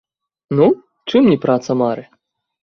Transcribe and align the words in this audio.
Ну, 0.59 0.67
чым 1.11 1.29
не 1.35 1.37
праца 1.45 1.71
мары. 1.83 2.03